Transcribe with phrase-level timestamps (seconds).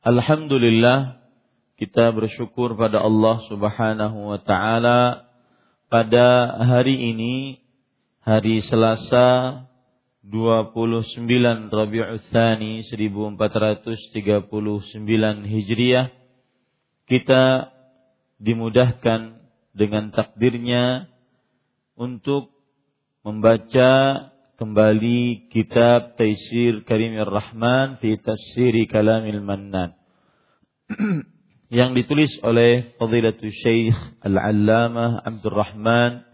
[0.00, 1.20] Alhamdulillah
[1.76, 5.28] kita bersyukur pada Allah Subhanahu wa taala.
[5.92, 7.60] Pada hari ini
[8.24, 9.60] hari Selasa
[10.24, 11.20] 29
[11.68, 14.24] Rabiul Tsani 1439
[15.44, 16.08] Hijriah
[17.04, 17.68] kita
[18.40, 19.36] dimudahkan
[19.76, 21.12] dengan takdirnya
[21.92, 22.48] untuk
[23.20, 23.92] membaca
[24.60, 29.96] kembali kitab Taisir Karimir Rahman fi Tafsiri Kalamil Mannan
[31.72, 36.28] yang ditulis oleh Fadilatul Syekh Al-Allamah Abdul Rahman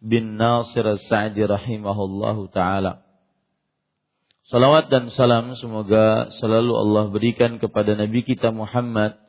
[0.00, 3.04] bin Nasir Al-Sa'di rahimahullahu taala.
[4.48, 9.20] Salawat dan salam semoga selalu Allah berikan kepada Nabi kita Muhammad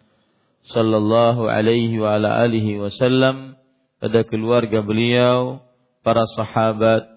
[0.72, 3.59] sallallahu alaihi wa ala alihi wasallam
[4.00, 5.68] pada keluarga beliau,
[6.00, 7.16] para sahabat,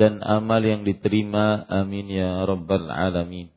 [0.00, 1.68] dan amal yang diterima.
[1.68, 3.52] Amin ya rabbal alamin.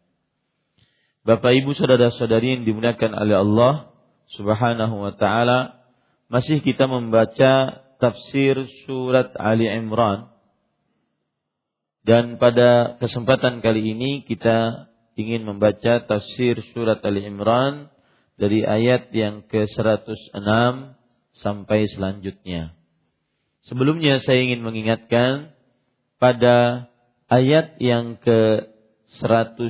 [1.23, 3.95] Bapak Ibu saudara-saudari yang dimuliakan oleh Allah
[4.35, 5.79] Subhanahu wa taala,
[6.27, 10.27] masih kita membaca tafsir surat Ali Imran.
[12.03, 17.87] Dan pada kesempatan kali ini kita ingin membaca tafsir surat Ali Imran
[18.35, 20.43] dari ayat yang ke-106
[21.39, 22.75] sampai selanjutnya.
[23.63, 25.52] Sebelumnya saya ingin mengingatkan
[26.23, 26.87] pada
[27.27, 28.71] ayat yang ke
[29.19, 29.67] 104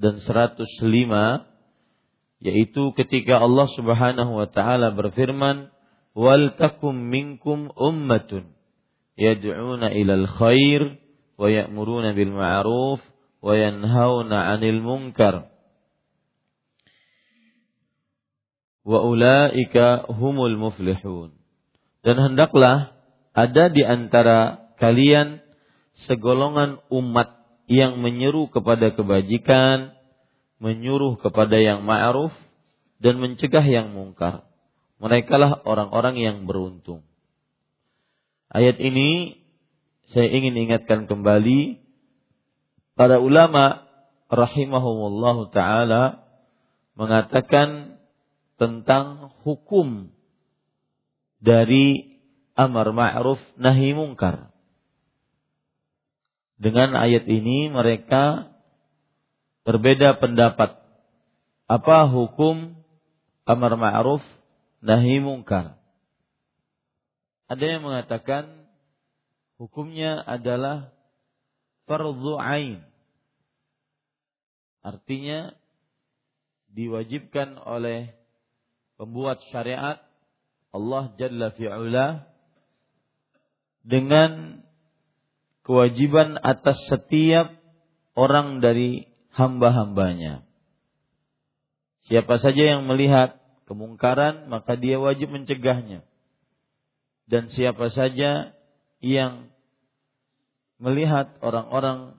[0.00, 0.64] dan 105
[2.40, 5.68] yaitu ketika Allah Subhanahu wa taala berfirman
[6.16, 8.56] wal takum minkum ummatun
[9.20, 10.96] yad'una ilal khair
[11.36, 13.04] wa ya'muruna bil ma'ruf
[13.44, 15.52] wa yanhauna 'anil munkar.
[18.88, 21.36] Wa ulaika humul muflihun.
[22.02, 22.98] Dan hendaklah
[23.30, 25.38] ada di antara kalian
[26.10, 27.38] segolongan umat
[27.70, 29.94] yang menyeru kepada kebajikan,
[30.58, 32.34] menyuruh kepada yang ma'ruf
[32.98, 34.42] dan mencegah yang mungkar.
[34.98, 37.06] Mereka lah orang-orang yang beruntung.
[38.50, 39.42] Ayat ini
[40.10, 41.80] saya ingin ingatkan kembali
[42.98, 43.86] para ulama
[44.28, 46.26] rahimahumullah taala
[46.98, 47.96] mengatakan
[48.60, 50.12] tentang hukum
[51.42, 52.18] dari
[52.54, 54.51] amar ma'ruf nahi mungkar.
[56.62, 58.54] Dengan ayat ini mereka
[59.66, 60.78] berbeda pendapat.
[61.66, 62.78] Apa hukum
[63.42, 64.22] amar ma'ruf
[64.78, 65.74] nahi mungkar.
[67.50, 68.62] Ada yang mengatakan
[69.58, 70.94] hukumnya adalah
[71.90, 72.86] fardhu ain.
[74.86, 75.50] Artinya
[76.70, 78.14] diwajibkan oleh
[78.94, 79.98] pembuat syariat
[80.70, 82.22] Allah Jalla fi'ula
[83.82, 84.62] dengan
[85.62, 87.54] kewajiban atas setiap
[88.18, 90.44] orang dari hamba-hambanya.
[92.10, 93.38] Siapa saja yang melihat
[93.70, 96.04] kemungkaran, maka dia wajib mencegahnya.
[97.30, 98.52] Dan siapa saja
[98.98, 99.48] yang
[100.82, 102.18] melihat orang-orang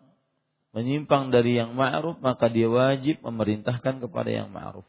[0.74, 4.88] menyimpang dari yang ma'ruf, maka dia wajib memerintahkan kepada yang ma'ruf.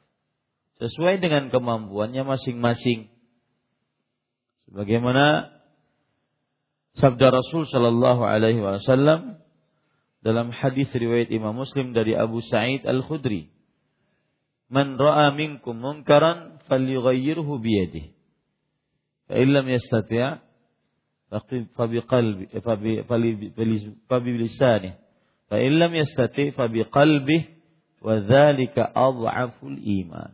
[0.80, 3.10] Sesuai dengan kemampuannya masing-masing.
[4.64, 5.53] Sebagaimana
[6.97, 9.39] sabda Rasul Shallallahu Alaihi Wasallam
[10.19, 13.47] dalam hadis riwayat Imam Muslim dari Abu Sa'id Al Khudri,
[14.67, 18.09] "Man ra'a minkum munkaran falyughayyirhu biyadihi,
[19.31, 20.50] fa in lam yastati'
[21.77, 22.50] فبقلبه
[24.09, 24.94] فبلسانه
[25.50, 27.41] فإن لم يستطع فبقلبه
[28.01, 30.31] وذلك أضعف الإيمان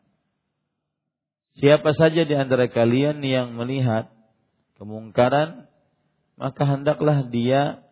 [1.56, 4.12] Siapa saja di antara kalian yang melihat
[4.76, 5.69] kemungkaran
[6.41, 7.85] maka hendaklah dia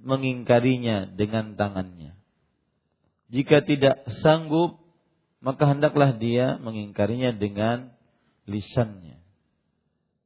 [0.00, 2.16] mengingkarinya dengan tangannya.
[3.28, 4.80] Jika tidak sanggup,
[5.44, 7.92] maka hendaklah dia mengingkarinya dengan
[8.48, 9.20] lisannya.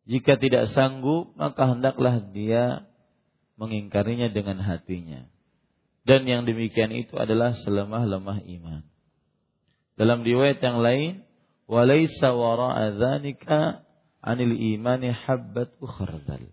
[0.07, 2.87] Jika tidak sanggup, maka hendaklah dia
[3.59, 5.27] mengingkarinya dengan hatinya.
[6.07, 8.83] Dan yang demikian itu adalah selemah-lemah iman.
[9.99, 11.23] Dalam riwayat yang lain,
[11.71, 13.83] "Walaisa wara'a dzalika
[14.23, 16.47] anil imani habbatu khardal.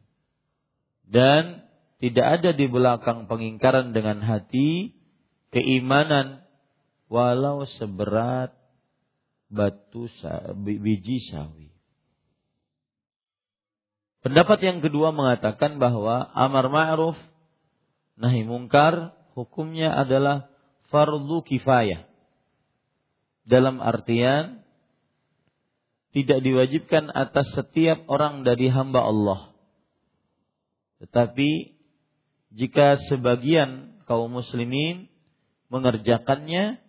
[1.10, 1.66] Dan
[2.00, 4.94] tidak ada di belakang pengingkaran dengan hati
[5.50, 6.46] keimanan
[7.10, 8.54] walau seberat
[9.50, 10.06] batu
[10.56, 11.74] biji sawi.
[14.22, 17.18] Pendapat yang kedua mengatakan bahwa amar ma'ruf
[18.20, 20.52] nahi mungkar hukumnya adalah
[20.94, 22.06] fardu kifayah.
[23.50, 24.62] Dalam artian
[26.14, 29.49] tidak diwajibkan atas setiap orang dari hamba Allah.
[31.00, 31.80] Tetapi
[32.56, 35.08] jika sebagian kaum muslimin
[35.70, 36.82] mengerjakannya,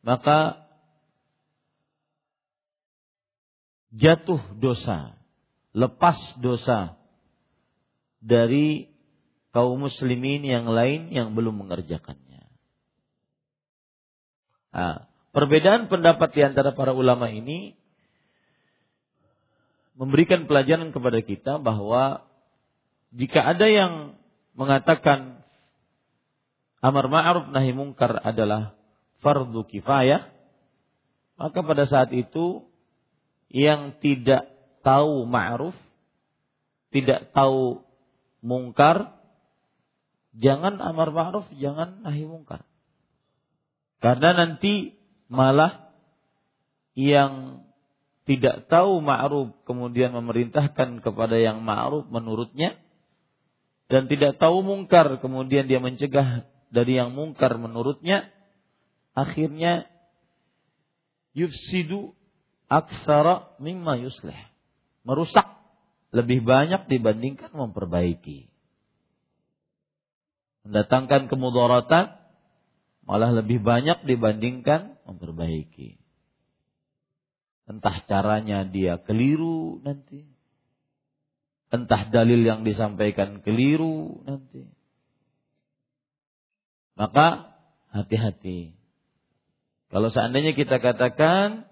[0.00, 0.62] maka
[3.92, 5.18] jatuh dosa,
[5.76, 6.96] lepas dosa
[8.22, 8.88] dari
[9.52, 12.48] kaum muslimin yang lain yang belum mengerjakannya.
[14.72, 15.04] Nah,
[15.36, 17.76] perbedaan pendapat di antara para ulama ini
[19.92, 22.24] memberikan pelajaran kepada kita bahwa
[23.12, 24.16] jika ada yang
[24.56, 25.44] mengatakan
[26.80, 28.72] amar ma'ruf nahi mungkar adalah
[29.20, 30.32] fardu kifayah,
[31.36, 32.64] maka pada saat itu
[33.52, 34.48] yang tidak
[34.80, 35.76] tahu ma'ruf,
[36.88, 37.84] tidak tahu
[38.40, 39.12] mungkar,
[40.32, 42.64] jangan amar ma'ruf, jangan nahi mungkar.
[44.02, 44.98] Karena nanti
[45.30, 45.94] malah
[46.98, 47.62] yang
[48.26, 52.78] tidak tahu ma'ruf kemudian memerintahkan kepada yang ma'ruf menurutnya
[53.92, 58.32] dan tidak tahu mungkar kemudian dia mencegah dari yang mungkar menurutnya
[59.12, 59.84] akhirnya
[61.36, 62.16] yufsidu
[62.72, 64.40] aksara mimma yuslih.
[65.04, 65.44] Merusak
[66.08, 68.48] lebih banyak dibandingkan memperbaiki.
[70.64, 72.16] Mendatangkan kemudaratan
[73.04, 76.00] malah lebih banyak dibandingkan memperbaiki.
[77.68, 80.31] Entah caranya dia keliru nanti.
[81.72, 84.68] Entah dalil yang disampaikan keliru nanti.
[87.00, 87.56] Maka
[87.88, 88.76] hati-hati.
[89.88, 91.64] Kalau seandainya kita katakan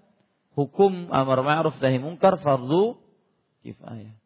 [0.57, 2.97] hukum amar ma'ruf nahi mungkar fardu
[3.61, 4.17] kifayah.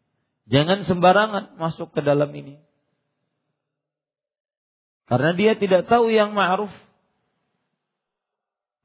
[0.47, 2.55] Jangan sembarangan masuk ke dalam ini.
[5.11, 6.71] Karena dia tidak tahu yang ma'ruf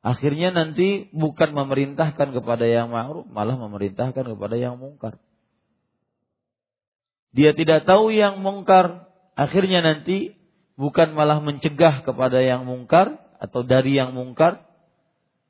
[0.01, 5.21] Akhirnya nanti bukan memerintahkan kepada yang ma'ruf, malah memerintahkan kepada yang mungkar.
[7.31, 9.07] Dia tidak tahu yang mungkar,
[9.39, 10.35] akhirnya nanti
[10.75, 14.67] bukan malah mencegah kepada yang mungkar atau dari yang mungkar,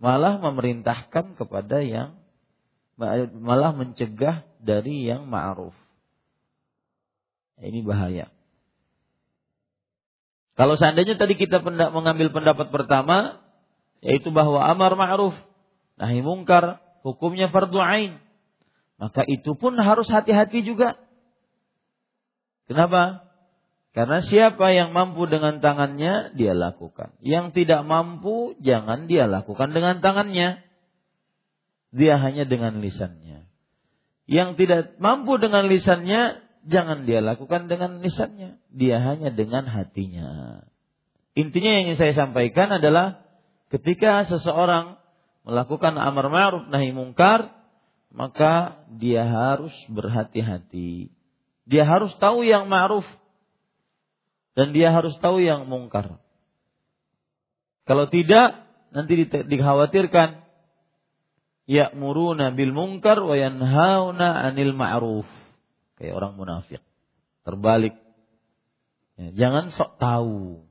[0.00, 2.20] malah memerintahkan kepada yang
[3.40, 5.72] malah mencegah dari yang ma'ruf.
[7.60, 8.28] Ini bahaya.
[10.60, 13.40] Kalau seandainya tadi kita mengambil pendapat pertama,
[14.04, 15.32] yaitu bahwa amar ma'ruf
[15.96, 18.20] nahi mungkar hukumnya fardu ain.
[19.00, 21.00] Maka itu pun harus hati-hati juga.
[22.70, 23.26] Kenapa?
[23.90, 27.18] Karena siapa yang mampu dengan tangannya, dia lakukan.
[27.18, 30.62] Yang tidak mampu, jangan dia lakukan dengan tangannya.
[31.90, 33.50] dia hanya dengan lisannya.
[34.30, 36.38] Yang tidak mampu dengan lisannya,
[36.70, 38.62] jangan dia lakukan dengan lisannya.
[38.70, 40.62] Dia hanya dengan hatinya.
[41.34, 43.26] Intinya yang ingin saya sampaikan adalah
[43.74, 45.02] ketika seseorang
[45.42, 47.50] melakukan amar ma'ruf nahi mungkar,
[48.14, 51.10] maka dia harus berhati-hati.
[51.70, 53.06] Dia harus tahu yang ma'ruf
[54.58, 56.18] dan dia harus tahu yang mungkar.
[57.86, 60.42] Kalau tidak, nanti dikhawatirkan
[61.70, 65.28] ya'muruna bil munkar wa yanhauna 'anil ma'ruf.
[65.94, 66.82] Kayak orang munafik.
[67.46, 67.94] Terbalik.
[69.14, 70.66] Ya, jangan sok tahu.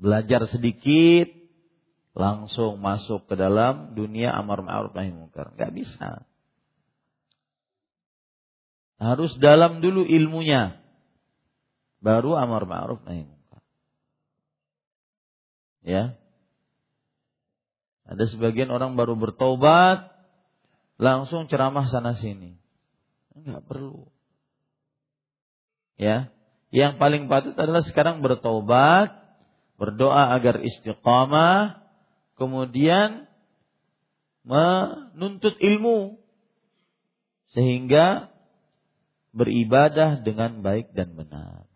[0.00, 1.28] Belajar sedikit
[2.16, 5.52] langsung masuk ke dalam dunia amar ma'ruf nahi munkar.
[5.52, 6.24] Enggak bisa.
[8.98, 10.82] Harus dalam dulu ilmunya.
[12.02, 13.62] Baru amar ma'ruf nahi munkar.
[15.86, 16.04] Ya.
[18.06, 20.10] Ada sebagian orang baru bertobat
[20.98, 22.58] langsung ceramah sana sini.
[23.38, 24.10] Enggak perlu.
[25.94, 26.34] Ya.
[26.74, 29.14] Yang paling patut adalah sekarang bertobat,
[29.80, 31.80] berdoa agar istiqamah,
[32.36, 33.30] kemudian
[34.44, 36.20] menuntut ilmu
[37.52, 38.28] sehingga
[39.32, 41.68] beribadah dengan baik dan benar.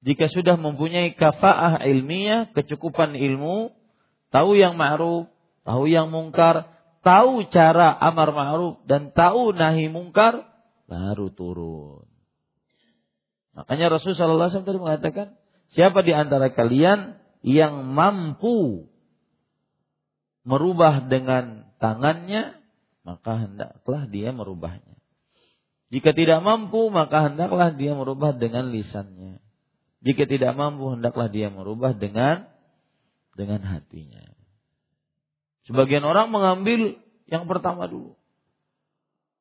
[0.00, 3.76] Jika sudah mempunyai kafaah ilmiah, kecukupan ilmu,
[4.32, 5.28] tahu yang ma'ruf,
[5.60, 6.72] tahu yang mungkar,
[7.04, 10.48] tahu cara amar ma'ruf dan tahu nahi mungkar,
[10.88, 12.08] baru turun.
[13.52, 15.26] Makanya Rasulullah SAW tadi mengatakan,
[15.76, 18.88] siapa di antara kalian yang mampu
[20.44, 22.56] merubah dengan tangannya,
[23.04, 24.99] maka hendaklah dia merubahnya.
[25.90, 29.42] Jika tidak mampu, maka hendaklah dia merubah dengan lisannya.
[30.06, 32.46] Jika tidak mampu, hendaklah dia merubah dengan
[33.34, 34.22] dengan hatinya.
[35.66, 38.14] Sebagian orang mengambil yang pertama dulu.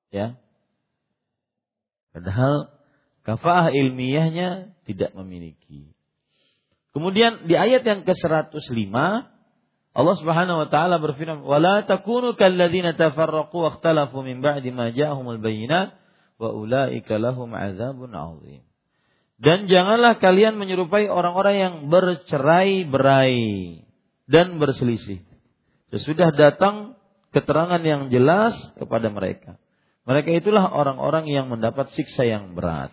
[0.09, 0.41] Ya.
[2.09, 2.73] Padahal
[3.21, 5.93] kafah ilmiahnya tidak memiliki.
[6.89, 8.89] Kemudian di ayat yang ke-105
[9.89, 14.89] Allah Subhanahu wa taala berfirman, "Wa la takunu kalladzina tafarraqu wa ikhtalafu min ba'di ma
[14.89, 15.97] ja'ahumul bayyinat
[16.39, 18.63] wa ulaika lahum azabun azim.
[19.39, 23.39] Dan janganlah kalian menyerupai orang-orang yang bercerai-berai
[24.27, 25.23] dan berselisih.
[25.95, 26.99] Sesudah datang
[27.31, 29.55] keterangan yang jelas kepada mereka.
[30.03, 32.91] Mereka itulah orang-orang yang mendapat siksa yang berat.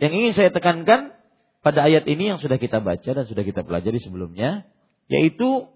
[0.00, 1.12] Yang ingin saya tekankan
[1.60, 4.68] pada ayat ini yang sudah kita baca dan sudah kita pelajari sebelumnya,
[5.12, 5.68] yaitu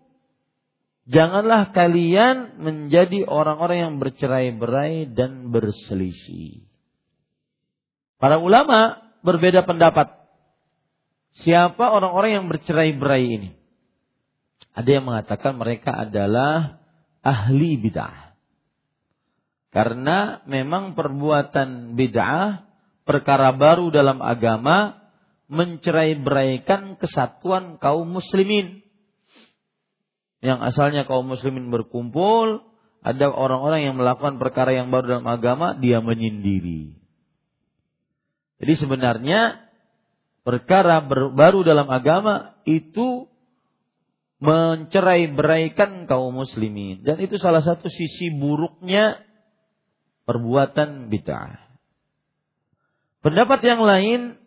[1.08, 6.68] Janganlah kalian menjadi orang-orang yang bercerai-berai dan berselisih.
[8.20, 10.12] Para ulama berbeda pendapat.
[11.40, 13.50] Siapa orang-orang yang bercerai-berai ini?
[14.76, 16.76] Ada yang mengatakan mereka adalah
[17.24, 18.36] ahli bid'ah.
[19.72, 22.68] Karena memang perbuatan bid'ah,
[23.08, 25.08] perkara baru dalam agama,
[25.48, 28.84] mencerai-beraikan kesatuan kaum muslimin
[30.38, 32.62] yang asalnya kaum muslimin berkumpul,
[33.02, 36.98] ada orang-orang yang melakukan perkara yang baru dalam agama, dia menyendiri.
[38.58, 39.70] Jadi sebenarnya
[40.42, 43.30] perkara baru dalam agama itu
[44.38, 49.22] mencerai beraikan kaum muslimin dan itu salah satu sisi buruknya
[50.26, 51.58] perbuatan bid'ah.
[53.18, 54.38] Pendapat yang lain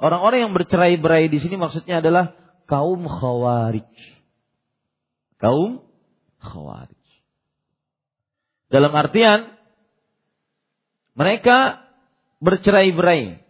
[0.00, 2.32] orang-orang yang bercerai berai di sini maksudnya adalah
[2.64, 4.19] kaum khawarij
[5.40, 5.82] kaum
[6.40, 6.96] Khawarij.
[8.70, 9.60] Dalam artian
[11.18, 11.84] mereka
[12.40, 13.44] bercerai-berai,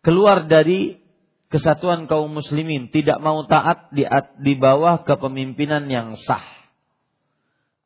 [0.00, 1.02] keluar dari
[1.52, 4.06] kesatuan kaum muslimin, tidak mau taat di,
[4.40, 6.44] di bawah kepemimpinan yang sah.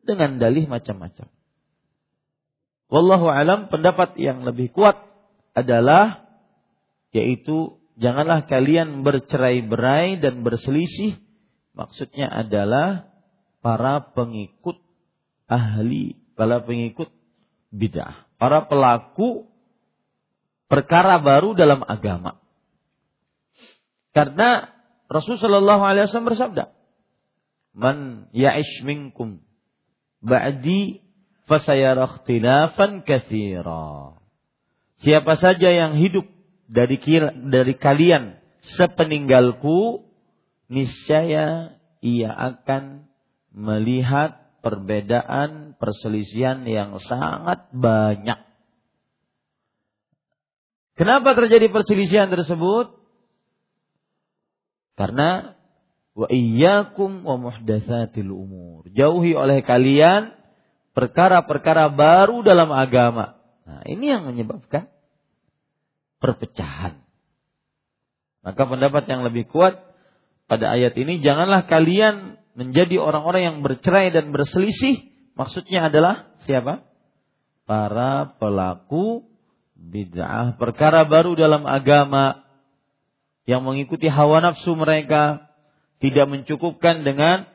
[0.01, 1.29] Dengan dalih macam-macam.
[2.91, 4.99] Wallahu alam pendapat yang lebih kuat
[5.55, 6.27] adalah
[7.15, 11.19] yaitu janganlah kalian bercerai-berai dan berselisih
[11.75, 13.10] maksudnya adalah
[13.61, 14.81] para pengikut
[15.49, 17.13] ahli, para pengikut
[17.73, 19.49] bid'ah, para pelaku
[20.67, 22.41] perkara baru dalam agama.
[24.11, 24.71] Karena
[25.07, 26.65] Rasulullah SAW bersabda,
[27.75, 29.43] "Man ya'ish minkum
[30.23, 31.03] ba'di
[31.47, 34.19] fasayara ikhtilafan katsira."
[35.01, 36.27] Siapa saja yang hidup
[36.71, 37.01] dari
[37.51, 38.39] dari kalian
[38.79, 40.07] sepeninggalku,
[40.71, 43.10] niscaya ia akan
[43.51, 48.39] melihat perbedaan perselisihan yang sangat banyak.
[50.95, 52.93] Kenapa terjadi perselisihan tersebut?
[55.01, 55.57] Karena
[56.21, 58.91] Wa iyyakum wa muhdatsatil umur.
[58.91, 60.35] Jauhi oleh kalian
[60.93, 63.39] perkara-perkara baru dalam agama.
[63.65, 64.91] Nah, ini yang menyebabkan
[66.19, 66.99] perpecahan.
[68.45, 69.79] Maka pendapat yang lebih kuat
[70.51, 75.09] pada ayat ini janganlah kalian menjadi orang-orang yang bercerai dan berselisih.
[75.33, 76.85] Maksudnya adalah siapa?
[77.65, 79.25] Para pelaku
[79.73, 82.45] bid'ah, perkara baru dalam agama
[83.49, 85.49] yang mengikuti hawa nafsu mereka,
[86.05, 87.49] tidak mencukupkan dengan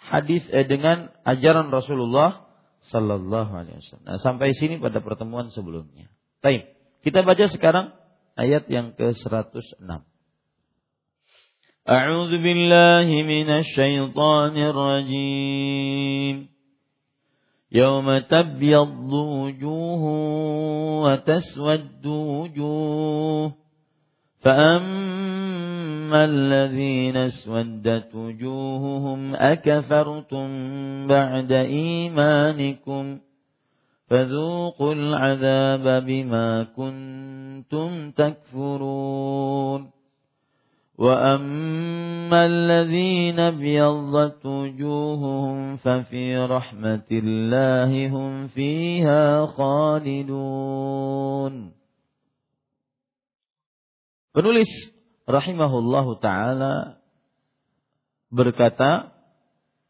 [0.00, 2.48] hadis eh, dengan ajaran Rasulullah
[2.88, 4.06] sallallahu alaihi wasallam.
[4.08, 6.08] Nah, sampai sini pada pertemuan sebelumnya.
[6.40, 6.72] Baik,
[7.04, 7.92] kita baca sekarang
[8.38, 10.15] ayat yang ke-106.
[11.86, 16.56] A'udzu billahi minasy syaithanir rajim.
[17.72, 20.02] يوم تبيض وجوه
[21.02, 23.52] وتسود وجوه
[24.40, 30.48] فأما الذين اسودت وجوههم أكفرتم
[31.06, 33.18] بعد إيمانكم
[34.08, 39.95] فذوقوا العذاب بما كنتم تكفرون
[41.01, 50.73] وأما الذين ابيضت وجوههم ففي رحمة الله هم فيها خالدون
[54.31, 54.71] Penulis
[55.27, 57.03] rahimahullahu taala
[58.31, 59.11] berkata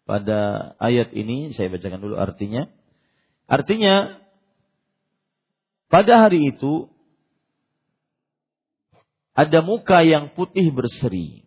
[0.10, 2.66] pada ayat ini saya bacakan dulu artinya.
[3.46, 4.18] Artinya
[5.94, 6.90] pada hari itu
[9.37, 11.45] ada muka yang putih berseri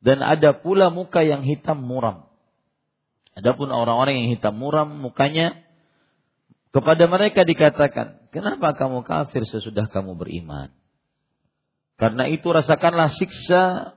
[0.00, 2.24] dan ada pula muka yang hitam muram.
[3.36, 5.60] Adapun orang-orang yang hitam muram mukanya
[6.72, 10.72] kepada mereka dikatakan, "Kenapa kamu kafir sesudah kamu beriman?"
[12.00, 13.96] Karena itu rasakanlah siksa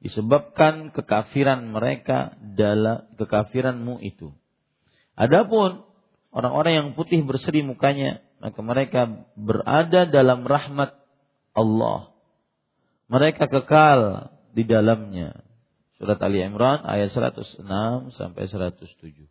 [0.00, 4.32] disebabkan kekafiran mereka dalam kekafiranmu itu.
[5.16, 5.84] Adapun
[6.32, 9.00] orang-orang yang putih berseri mukanya, maka mereka
[9.36, 10.96] berada dalam rahmat
[11.56, 12.11] Allah.
[13.12, 15.44] Mereka kekal di dalamnya.
[16.00, 17.60] Surat Ali Imran ayat 106
[18.16, 19.28] sampai 107.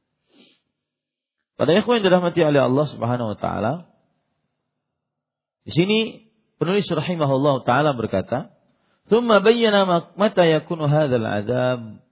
[1.58, 3.74] Pada ikhwan yang dirahmati oleh Allah Subhanahu wa taala,
[5.66, 6.00] di sini
[6.62, 8.54] Penulis rahimahullah taala berkata,
[9.10, 12.06] "Tsumma bayyana mata yakunu hadzal adzab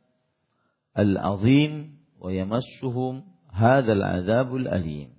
[0.98, 5.14] al-azim wa yamassuhum hadzal adzabul alim."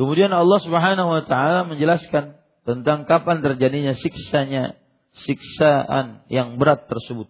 [0.00, 4.80] Kemudian Allah Subhanahu wa taala menjelaskan tentang kapan terjadinya siksanya,
[5.24, 7.28] siksaan yang berat tersebut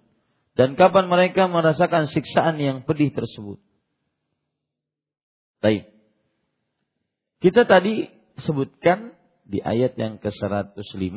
[0.59, 3.62] dan kapan mereka merasakan siksaan yang pedih tersebut.
[5.62, 5.87] Baik.
[7.38, 8.11] Kita tadi
[8.42, 9.14] sebutkan
[9.46, 11.14] di ayat yang ke-105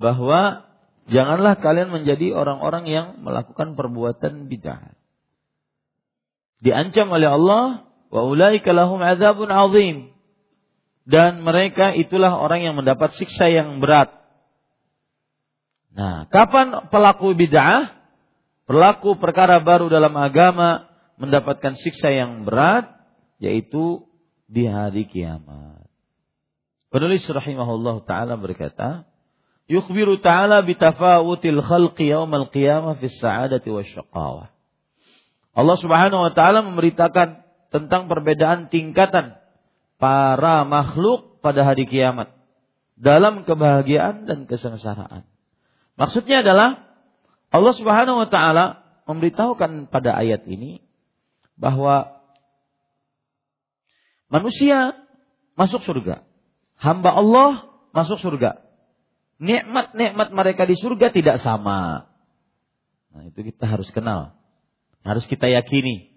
[0.00, 0.64] bahwa
[1.12, 4.96] janganlah kalian menjadi orang-orang yang melakukan perbuatan bid'ah.
[6.64, 10.16] Diancam oleh Allah wa ulaika lahum adzabun azim.
[11.04, 14.12] Dan mereka itulah orang yang mendapat siksa yang berat.
[15.98, 17.90] Nah, kapan pelaku bid'ah,
[18.70, 20.86] pelaku perkara baru dalam agama
[21.18, 22.86] mendapatkan siksa yang berat
[23.42, 24.06] yaitu
[24.46, 25.90] di hari kiamat.
[26.94, 29.10] Penulis rahimahullah taala berkata,
[29.66, 34.54] yukhbiru ta'ala bitafawutil khalqi yaumal qiyamah fis sa'adati wasyaqawah.
[35.58, 37.42] Allah Subhanahu wa taala memberitakan
[37.74, 39.34] tentang perbedaan tingkatan
[39.98, 42.30] para makhluk pada hari kiamat
[42.94, 45.26] dalam kebahagiaan dan kesengsaraan.
[45.98, 46.86] Maksudnya adalah
[47.50, 50.78] Allah Subhanahu wa taala memberitahukan pada ayat ini
[51.58, 52.22] bahwa
[54.30, 54.94] manusia
[55.58, 56.22] masuk surga
[56.78, 58.62] hamba Allah masuk surga.
[59.38, 62.10] Nikmat-nikmat mereka di surga tidak sama.
[63.14, 64.34] Nah, itu kita harus kenal.
[65.06, 66.10] Harus kita yakini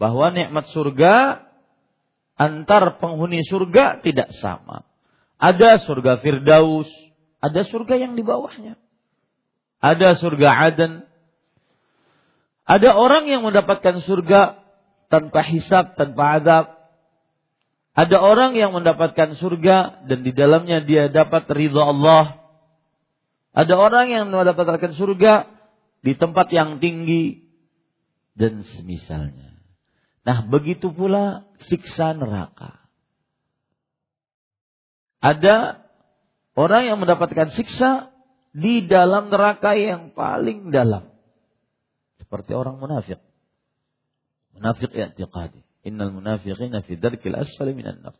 [0.00, 1.44] bahwa nikmat surga
[2.40, 4.88] antar penghuni surga tidak sama.
[5.36, 6.88] Ada surga Firdaus,
[7.44, 8.80] ada surga yang di bawahnya.
[9.82, 11.02] Ada surga Aden.
[12.62, 14.62] Ada orang yang mendapatkan surga
[15.10, 16.66] tanpa hisab, tanpa azab.
[17.92, 22.40] Ada orang yang mendapatkan surga dan di dalamnya dia dapat ridha Allah.
[23.52, 25.50] Ada orang yang mendapatkan surga
[26.00, 27.44] di tempat yang tinggi
[28.32, 29.60] dan semisalnya.
[30.22, 32.80] Nah, begitu pula siksa neraka.
[35.20, 35.84] Ada
[36.54, 38.11] orang yang mendapatkan siksa
[38.52, 41.08] di dalam neraka yang paling dalam.
[42.20, 43.20] Seperti orang munafik.
[44.52, 45.64] Munafik i'tiqadi.
[45.88, 48.14] Innal munafiqina fi darkil asfali minan nar.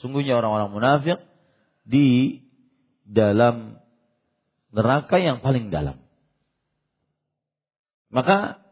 [0.00, 1.18] Sungguhnya orang-orang munafik
[1.84, 2.40] di
[3.04, 3.80] dalam
[4.72, 6.00] neraka yang paling dalam.
[8.08, 8.64] Maka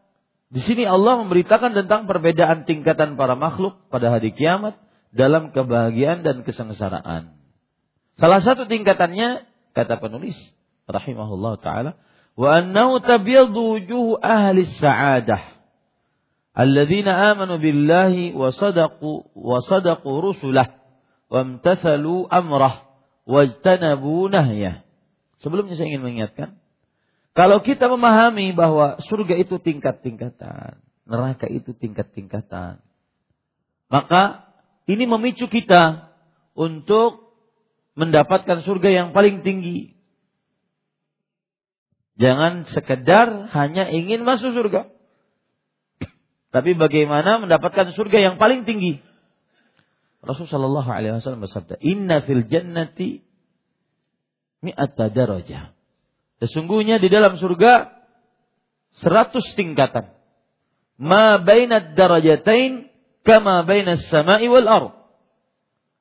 [0.47, 4.79] Di sini Allah memberitakan tentang perbedaan tingkatan para makhluk pada hari kiamat
[5.11, 7.35] dalam kebahagiaan dan kesengsaraan.
[8.15, 9.43] Salah satu tingkatannya
[9.75, 10.39] kata penulis
[10.87, 11.91] rahimahullah taala
[12.39, 15.41] wa annahu tabyaddu wujuh ahli sa'adah
[16.57, 20.73] alladzina amanu billahi wa sadaqu wa sadaqu rusulah
[21.29, 22.87] wa imtathalu amrah
[23.27, 24.87] wajtanabu nahyah.
[25.43, 26.57] Sebelumnya saya ingin mengingatkan
[27.37, 32.81] kalau kita memahami bahwa surga itu tingkat-tingkatan, neraka itu tingkat-tingkatan,
[33.93, 34.49] maka
[34.89, 36.09] ini memicu kita
[36.57, 37.37] untuk
[37.93, 39.93] mendapatkan surga yang paling tinggi.
[42.17, 44.89] Jangan sekedar hanya ingin masuk surga.
[46.49, 48.97] Tapi bagaimana mendapatkan surga yang paling tinggi?
[50.25, 53.21] Rasulullah Shallallahu Alaihi Wasallam bersabda, Inna fil jannati
[54.65, 55.77] mi'ata darajah.
[56.41, 57.93] Sesungguhnya di dalam surga
[58.97, 60.17] seratus tingkatan.
[60.97, 62.89] Ma bainad darajatain
[63.21, 64.93] kama bainas sama'i wal ard.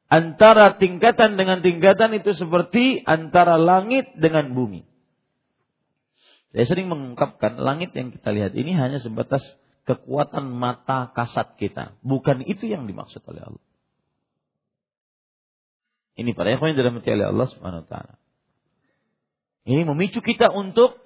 [0.08, 4.95] Antara tingkatan dengan tingkatan itu seperti antara langit dengan bumi.
[6.56, 9.44] Saya sering mengungkapkan langit yang kita lihat ini hanya sebatas
[9.84, 12.00] kekuatan mata kasat kita.
[12.00, 13.64] Bukan itu yang dimaksud oleh Allah.
[16.16, 18.14] Ini para ikhwan yang dirahmati oleh Allah Subhanahu wa taala.
[19.68, 20.96] Ini memicu kita untuk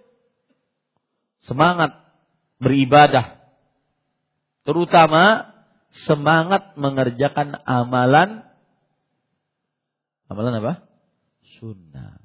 [1.43, 1.99] semangat
[2.63, 3.43] beribadah.
[4.63, 5.51] Terutama
[6.07, 8.47] semangat mengerjakan amalan
[10.31, 10.75] amalan apa?
[11.59, 12.20] Sunnah.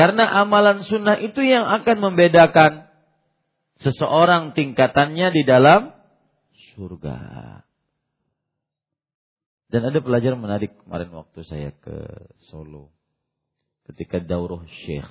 [0.00, 2.88] Karena amalan sunnah itu yang akan membedakan
[3.84, 5.92] seseorang tingkatannya di dalam
[6.72, 7.20] surga.
[9.68, 11.92] Dan ada pelajaran menarik kemarin waktu saya ke
[12.48, 12.88] Solo
[13.92, 15.04] ketika daurah syekh.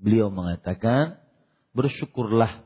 [0.00, 1.20] Beliau mengatakan,
[1.76, 2.64] bersyukurlah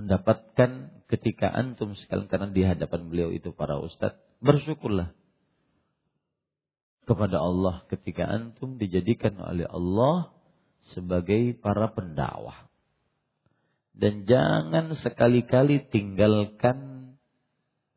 [0.00, 5.12] mendapatkan ketika antum sekalian karena di hadapan beliau itu para ustadz, bersyukurlah
[7.10, 10.30] kepada Allah ketika antum dijadikan oleh Allah
[10.94, 12.70] sebagai para pendakwah.
[13.90, 17.10] Dan jangan sekali-kali tinggalkan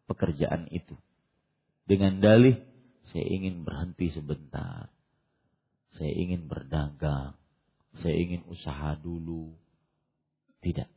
[0.10, 0.98] pekerjaan itu.
[1.86, 2.58] Dengan dalih
[3.14, 4.90] saya ingin berhenti sebentar.
[5.94, 7.38] Saya ingin berdagang.
[8.02, 9.54] Saya ingin usaha dulu.
[10.66, 10.90] Tidak.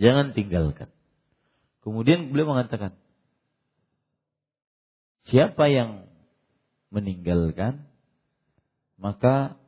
[0.00, 0.88] Jangan tinggalkan.
[1.84, 2.96] Kemudian beliau mengatakan,
[5.28, 6.05] siapa yang
[6.96, 7.84] meninggalkan,
[8.96, 9.60] maka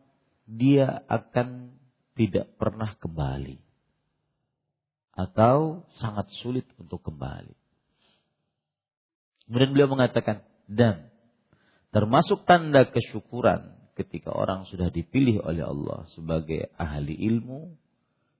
[0.48, 1.76] dia akan
[2.16, 3.60] tidak pernah kembali.
[5.12, 7.52] Atau sangat sulit untuk kembali.
[9.44, 11.12] Kemudian beliau mengatakan, dan
[11.92, 17.76] termasuk tanda kesyukuran ketika orang sudah dipilih oleh Allah sebagai ahli ilmu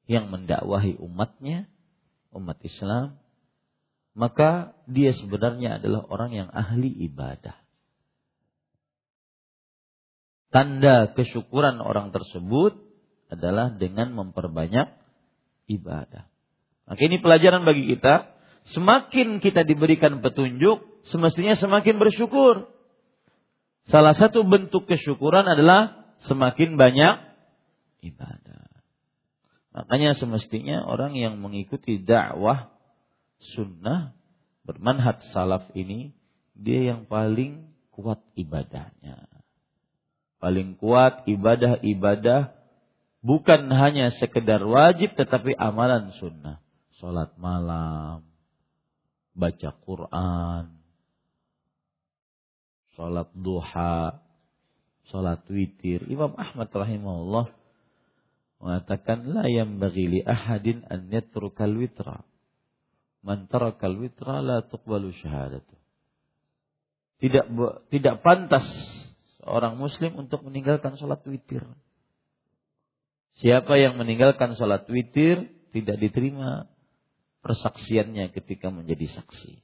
[0.09, 1.69] yang mendakwahi umatnya,
[2.33, 3.21] umat Islam,
[4.17, 7.68] maka dia sebenarnya adalah orang yang ahli ibadah.
[10.49, 12.81] Tanda kesyukuran orang tersebut
[13.29, 14.97] adalah dengan memperbanyak
[15.69, 16.25] ibadah.
[16.89, 18.33] Maka ini pelajaran bagi kita.
[18.73, 22.69] Semakin kita diberikan petunjuk, semestinya semakin bersyukur.
[23.89, 27.15] Salah satu bentuk kesyukuran adalah semakin banyak
[28.05, 28.69] ibadah.
[29.73, 32.73] Makanya semestinya orang yang mengikuti dakwah
[33.55, 34.17] sunnah
[34.65, 36.13] bermanhaj salaf ini
[36.59, 39.28] dia yang paling kuat ibadahnya.
[40.39, 42.55] Paling kuat ibadah-ibadah
[43.27, 46.63] bukan hanya sekedar wajib tetapi amalan sunnah.
[46.99, 48.27] Salat malam,
[49.35, 50.79] baca Quran,
[52.99, 54.19] sholat duha,
[55.11, 56.03] sholat witir.
[56.11, 57.47] Imam Ahmad rahimahullah
[58.59, 62.27] mengatakan la yang bagi li ahadin an yatrukal witra.
[63.23, 65.75] Man tarakal witra la tuqbalu syahadatu.
[67.23, 67.47] Tidak
[67.91, 68.67] tidak pantas
[69.43, 71.63] seorang muslim untuk meninggalkan sholat witir.
[73.39, 76.67] Siapa yang meninggalkan sholat witir tidak diterima
[77.43, 79.63] persaksiannya ketika menjadi saksi.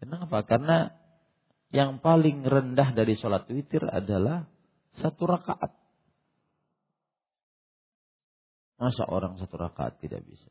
[0.00, 0.40] Kenapa?
[0.48, 0.88] Karena
[1.70, 4.48] yang paling rendah dari sholat witir adalah
[4.96, 5.76] satu rakaat.
[8.80, 10.48] Masa orang satu rakaat tidak bisa?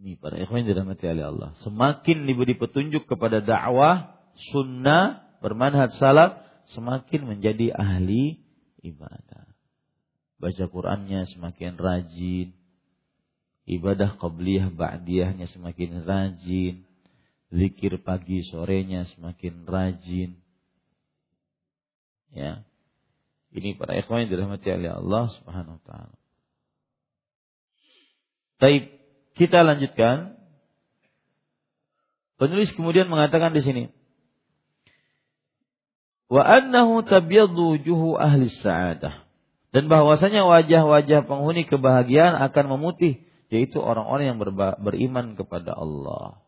[0.00, 1.50] Ini para ikhwan dirahmati oleh Allah.
[1.62, 4.18] Semakin diberi petunjuk kepada dakwah,
[4.50, 6.38] sunnah, bermanhaj salaf,
[6.72, 8.40] semakin menjadi ahli
[8.86, 9.50] ibadah.
[10.38, 12.54] Baca Qur'annya semakin rajin.
[13.62, 16.82] Ibadah qabliyah ba'diyahnya semakin rajin
[17.52, 20.40] zikir pagi sorenya semakin rajin.
[22.32, 22.64] Ya.
[23.52, 26.16] Ini para ikhwan yang dirahmati oleh Allah Subhanahu wa taala.
[28.56, 28.96] Baik,
[29.36, 30.40] kita lanjutkan.
[32.40, 33.92] Penulis kemudian mengatakan di sini,
[36.32, 39.28] wa annahu tabyaddu wujuhu ahli sa'adah.
[39.72, 44.38] Dan bahwasanya wajah-wajah penghuni kebahagiaan akan memutih, yaitu orang-orang yang
[44.80, 46.40] beriman kepada Allah.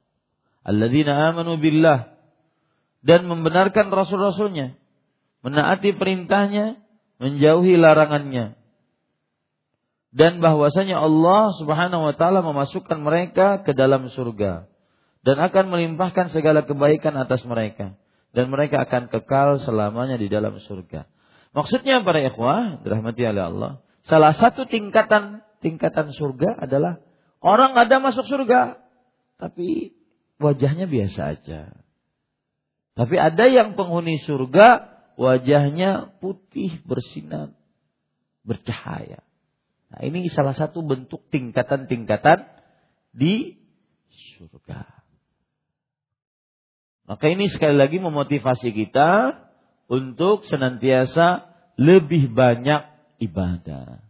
[0.64, 2.16] Alladzina amanu billah
[3.04, 4.76] dan membenarkan rasul-rasulnya,
[5.44, 6.80] menaati perintahnya,
[7.20, 8.56] menjauhi larangannya.
[10.14, 14.68] Dan bahwasanya Allah Subhanahu wa taala memasukkan mereka ke dalam surga
[15.24, 17.98] dan akan melimpahkan segala kebaikan atas mereka
[18.34, 21.06] dan mereka akan kekal selamanya di dalam surga.
[21.54, 23.72] Maksudnya para ikhwah dirahmati oleh Allah,
[24.10, 26.98] salah satu tingkatan tingkatan surga adalah
[27.38, 28.82] orang ada masuk surga
[29.38, 29.94] tapi
[30.42, 31.60] wajahnya biasa aja.
[32.94, 37.54] Tapi ada yang penghuni surga wajahnya putih bersinar,
[38.46, 39.22] bercahaya.
[39.90, 42.46] Nah, ini salah satu bentuk tingkatan-tingkatan
[43.14, 43.58] di
[44.38, 45.03] surga.
[47.04, 49.36] Maka ini sekali lagi memotivasi kita
[49.92, 52.80] untuk senantiasa lebih banyak
[53.20, 54.00] ibadah.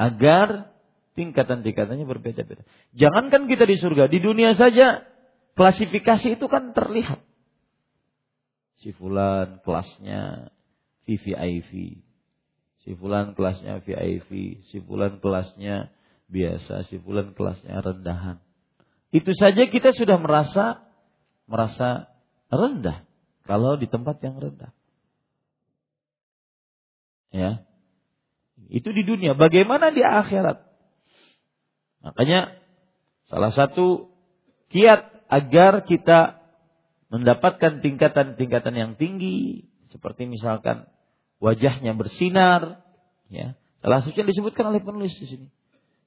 [0.00, 0.72] Agar
[1.12, 2.64] tingkatan-tingkatannya berbeda-beda.
[2.96, 5.04] Jangankan kita di surga, di dunia saja
[5.52, 7.20] klasifikasi itu kan terlihat
[8.80, 10.48] si fulan kelasnya
[11.04, 12.00] VVIP,
[12.80, 15.92] si fulan kelasnya VIP, si fulan kelasnya
[16.32, 18.40] biasa, si fulan kelasnya rendahan.
[19.12, 20.89] Itu saja kita sudah merasa
[21.50, 22.06] merasa
[22.46, 23.02] rendah
[23.44, 24.70] kalau di tempat yang rendah.
[27.34, 27.66] Ya.
[28.70, 30.62] Itu di dunia, bagaimana di akhirat?
[32.06, 32.54] Makanya
[33.26, 34.14] salah satu
[34.70, 36.42] kiat agar kita
[37.10, 40.86] mendapatkan tingkatan-tingkatan yang tinggi seperti misalkan
[41.42, 42.86] wajahnya bersinar
[43.26, 45.46] ya salah satunya disebutkan oleh penulis di sini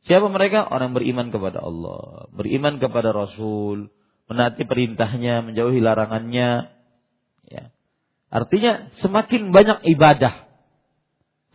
[0.07, 3.91] siapa mereka orang beriman kepada Allah beriman kepada Rasul
[4.31, 6.71] menaati perintahnya menjauhi larangannya
[7.49, 7.63] ya
[8.31, 10.47] artinya semakin banyak ibadah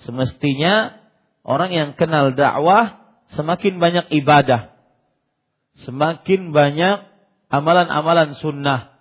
[0.04, 1.00] semestinya
[1.42, 3.00] orang yang kenal dakwah
[3.34, 4.74] semakin banyak ibadah
[5.86, 7.08] semakin banyak
[7.48, 8.98] amalan-amalan sunnah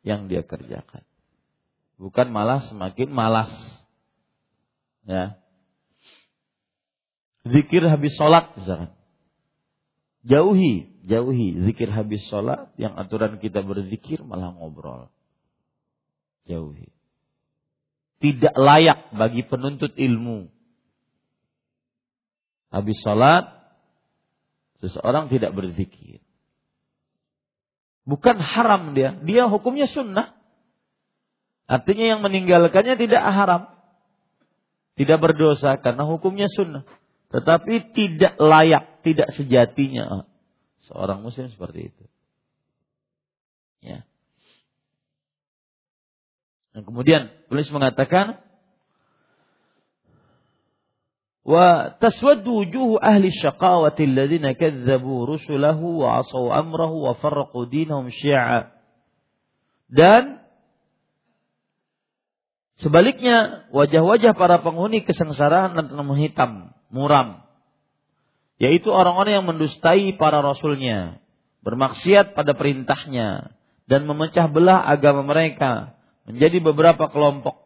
[0.00, 1.04] yang dia kerjakan.
[2.00, 3.52] Bukan malah semakin malas.
[5.04, 5.36] Ya.
[7.44, 8.92] Zikir habis sholat misalkan.
[10.20, 15.08] Jauhi, jauhi zikir habis sholat yang aturan kita berzikir malah ngobrol.
[16.44, 16.92] Jauhi.
[18.20, 20.52] Tidak layak bagi penuntut ilmu.
[22.68, 23.48] Habis sholat,
[24.84, 26.20] seseorang tidak berzikir.
[28.04, 30.36] Bukan haram dia, dia hukumnya sunnah.
[31.70, 33.70] Artinya yang meninggalkannya tidak haram.
[34.98, 36.82] Tidak berdosa karena hukumnya sunnah.
[37.30, 40.24] Tetapi tidak layak, tidak sejatinya ah,
[40.88, 42.04] seorang muslim seperti itu.
[43.80, 44.04] Ya.
[46.70, 48.40] Dan kemudian penulis mengatakan
[51.42, 58.70] wa taswaddu wujuh ahli syaqawati alladziina kadzdzabu rusulahu wa 'asaw amrahu wa farraqu dinahum syi'a.
[59.90, 60.46] Dan
[62.78, 67.49] sebaliknya wajah-wajah para penghuni kesengsaraan dan hitam, muram
[68.60, 71.18] yaitu orang-orang yang mendustai para rasulnya
[71.64, 73.56] bermaksiat pada perintahnya
[73.88, 75.96] dan memecah belah agama mereka
[76.28, 77.60] menjadi beberapa kelompok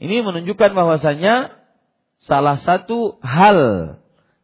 [0.00, 1.60] ini menunjukkan bahwasanya
[2.24, 3.58] salah satu hal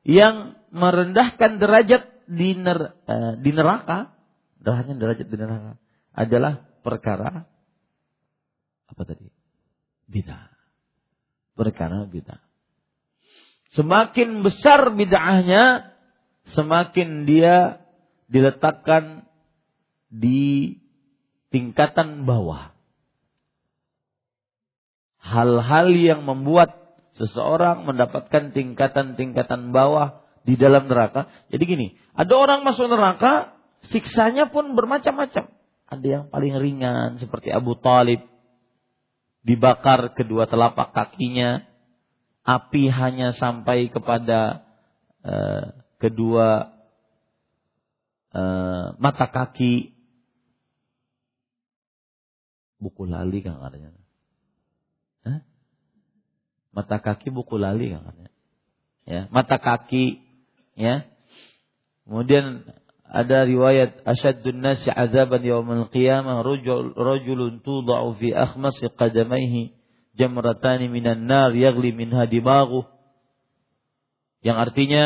[0.05, 4.13] yang merendahkan derajat di, ner, uh, di neraka,
[4.61, 5.73] derajat derajat di neraka
[6.13, 7.49] adalah perkara
[8.87, 9.33] apa tadi?
[10.07, 10.53] Bid'ah.
[11.57, 12.46] Perkara bid'ah.
[13.77, 15.93] Semakin besar bid'ahnya,
[16.57, 17.85] semakin dia
[18.33, 19.29] diletakkan
[20.09, 20.81] di
[21.53, 22.73] tingkatan bawah.
[25.21, 26.73] Hal-hal yang membuat
[27.21, 31.29] seseorang mendapatkan tingkatan-tingkatan bawah di dalam neraka.
[31.53, 31.87] Jadi gini,
[32.17, 33.53] ada orang masuk neraka,
[33.93, 35.53] siksanya pun bermacam-macam.
[35.87, 38.25] Ada yang paling ringan seperti Abu Talib,
[39.45, 41.63] dibakar kedua telapak kakinya,
[42.47, 44.63] api hanya sampai kepada
[45.27, 46.71] uh, kedua
[48.31, 49.91] uh, mata kaki.
[52.79, 53.97] Buku lali kan adanya
[56.77, 58.29] mata kaki buku lali katanya.
[59.09, 60.21] Ya, mata kaki
[60.77, 61.09] ya.
[62.05, 62.69] Kemudian
[63.09, 69.73] ada riwayat asyaddun nasi azaban yaumil qiyamah rajul rajulun tudau fi akhmasi qadamaihi
[70.17, 71.93] jamratani minan nar yagli
[72.33, 72.89] dimaghu.
[74.41, 75.05] Yang artinya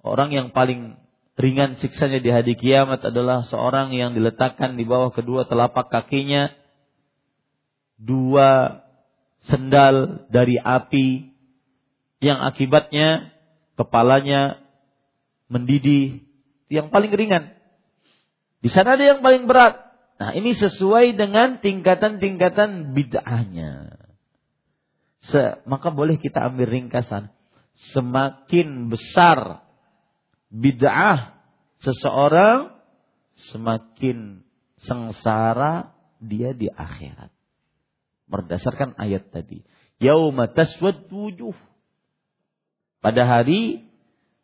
[0.00, 0.96] orang yang paling
[1.34, 6.52] ringan siksanya di hari kiamat adalah seorang yang diletakkan di bawah kedua telapak kakinya
[8.00, 8.80] dua
[9.48, 11.32] sendal dari api
[12.20, 13.32] yang akibatnya
[13.76, 14.60] kepalanya
[15.48, 16.20] mendidih
[16.68, 17.56] yang paling ringan.
[18.60, 19.89] Di sana ada yang paling berat.
[20.20, 23.96] Nah, ini sesuai dengan tingkatan-tingkatan bid'ahnya.
[25.24, 27.32] Se maka boleh kita ambil ringkasan.
[27.96, 29.64] Semakin besar
[30.52, 31.40] bid'ah
[31.80, 32.76] seseorang,
[33.48, 34.44] semakin
[34.84, 37.32] sengsara dia di akhirat.
[38.28, 39.64] Berdasarkan ayat tadi.
[40.04, 41.56] Yauma taswad wujuh.
[43.00, 43.88] Pada hari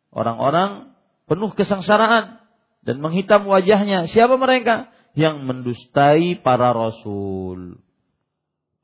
[0.09, 0.89] orang-orang
[1.29, 2.41] penuh kesengsaraan
[2.81, 4.09] dan menghitam wajahnya.
[4.09, 4.89] Siapa mereka?
[5.17, 7.81] Yang mendustai para rasul.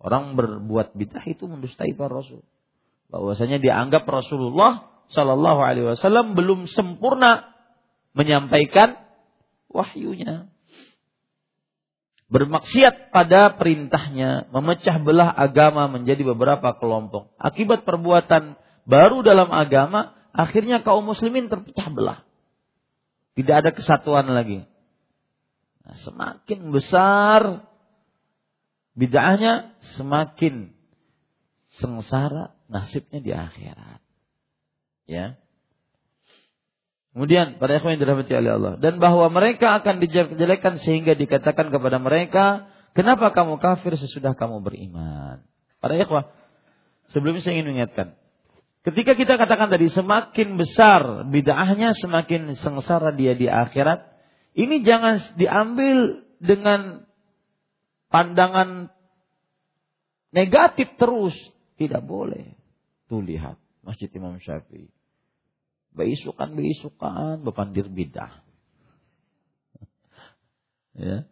[0.02, 2.42] Orang berbuat bid'ah itu mendustai para rasul.
[3.14, 7.54] Bahwasanya dianggap Rasulullah Shallallahu Alaihi Wasallam belum sempurna
[8.18, 8.98] menyampaikan
[9.70, 10.50] wahyunya.
[12.34, 17.30] Bermaksiat pada perintahnya, memecah belah agama menjadi beberapa kelompok.
[17.38, 18.58] Akibat perbuatan
[18.90, 22.26] baru dalam agama, akhirnya kaum muslimin terpecah belah.
[23.38, 24.66] Tidak ada kesatuan lagi.
[25.84, 27.68] Nah, semakin besar
[28.96, 30.72] bid'ahnya, semakin
[31.80, 34.02] sengsara nasibnya di akhirat.
[35.10, 35.36] Ya.
[37.14, 42.02] Kemudian pada ikhwan yang dirahmati oleh Allah dan bahwa mereka akan dijelek-jelekan sehingga dikatakan kepada
[42.02, 45.46] mereka, "Kenapa kamu kafir sesudah kamu beriman?"
[45.78, 46.34] Para ikhwah,
[47.14, 48.18] sebelumnya saya ingin mengingatkan,
[48.84, 54.13] Ketika kita katakan tadi semakin besar bid'ahnya semakin sengsara dia di akhirat,
[54.54, 57.10] ini jangan diambil dengan
[58.14, 58.94] pandangan
[60.30, 61.34] negatif terus.
[61.74, 62.54] Tidak boleh.
[63.10, 64.90] Tuh lihat Masjid Imam Syafi'i.
[65.94, 68.42] Beisukan beisukan bepandir bidah.
[71.02, 71.26] ya.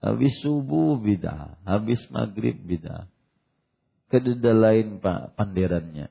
[0.00, 3.04] Habis subuh bidah, habis maghrib bidah.
[4.08, 6.08] Kededa lain pak pandirannya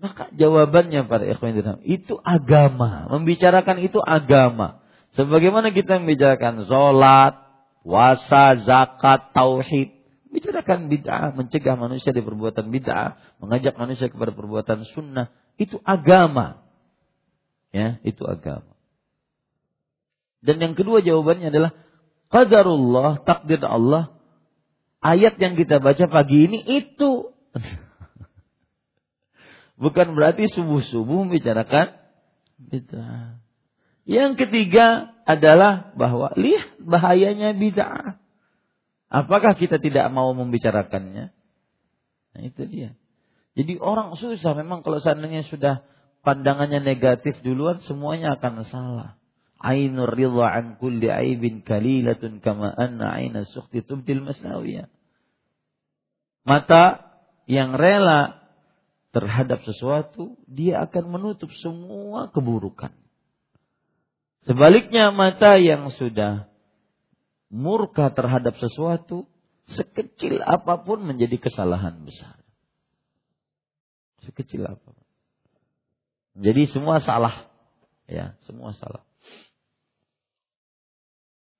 [0.00, 3.06] maka jawabannya para ikhwan itu agama.
[3.12, 4.80] Membicarakan itu agama.
[5.18, 7.34] Sebagaimana kita membicarakan sholat,
[7.82, 9.98] puasa, zakat, tauhid.
[10.30, 15.34] Bicarakan bid'ah, mencegah manusia dari perbuatan bid'ah, mengajak manusia kepada perbuatan sunnah.
[15.58, 16.62] Itu agama.
[17.74, 18.70] Ya, itu agama.
[20.38, 21.74] Dan yang kedua jawabannya adalah
[22.30, 24.14] qadarullah, takdir Allah.
[25.02, 27.34] Ayat yang kita baca pagi ini itu
[29.80, 31.96] Bukan berarti subuh-subuh membicarakan
[32.60, 33.40] bid'ah.
[34.08, 38.18] Yang ketiga adalah bahwa lihat bahayanya bid'ah.
[39.10, 41.34] Apakah kita tidak mau membicarakannya?
[42.30, 42.94] Nah itu dia.
[43.58, 45.82] Jadi orang susah memang kalau seandainya sudah
[46.22, 49.10] pandangannya negatif duluan semuanya akan salah.
[49.60, 54.88] Ainur ridha an kulli aibin kalilatun kama anna aina sukhti tubdil masnawiyah.
[56.48, 57.12] Mata
[57.44, 58.40] yang rela
[59.10, 62.94] terhadap sesuatu, dia akan menutup semua keburukan.
[64.48, 66.48] Sebaliknya mata yang sudah
[67.52, 69.28] murka terhadap sesuatu,
[69.76, 72.40] sekecil apa pun menjadi kesalahan besar.
[74.24, 75.06] Sekecil apa pun.
[76.40, 77.50] Jadi semua salah.
[78.08, 79.04] Ya, semua salah.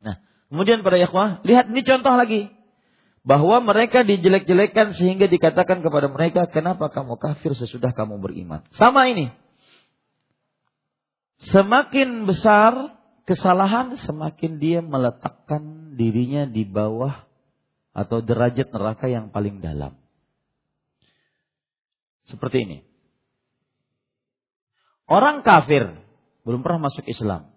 [0.01, 2.51] Nah, kemudian para ikhwah, lihat ini contoh lagi
[3.21, 9.31] bahwa mereka dijelek-jelekan sehingga dikatakan kepada mereka, "Kenapa kamu kafir sesudah kamu beriman?" Sama ini.
[11.49, 17.25] Semakin besar kesalahan, semakin dia meletakkan dirinya di bawah
[17.97, 19.97] atau derajat neraka yang paling dalam.
[22.29, 22.79] Seperti ini.
[25.11, 25.91] Orang kafir
[26.45, 27.51] belum pernah masuk Islam.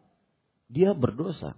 [0.72, 1.54] Dia berdosa.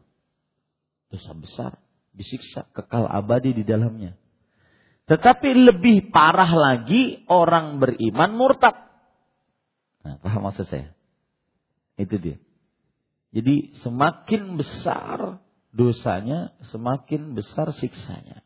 [1.07, 1.71] Dosa besar
[2.11, 4.17] disiksa kekal abadi di dalamnya.
[5.05, 8.73] Tetapi lebih parah lagi orang beriman murtad.
[10.01, 10.91] Nah, paham maksud saya?
[11.95, 12.37] Itu dia.
[13.35, 15.43] Jadi semakin besar
[15.75, 18.45] dosanya, semakin besar siksanya.